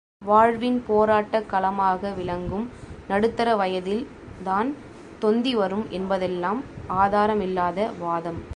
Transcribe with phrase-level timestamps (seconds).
[0.21, 2.65] வாழ்வின் போராட்டக் களமாக விளங்கும்
[3.07, 4.03] நடுத்தர வயதில்
[4.43, 4.69] தான்
[5.19, 6.61] தொந்தி வரும் என்பதெல்லாம்
[6.95, 8.41] ஆதாரமில்லாத வாதம்.